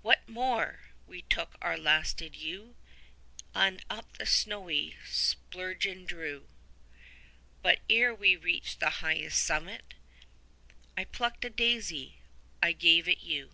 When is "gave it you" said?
12.72-13.52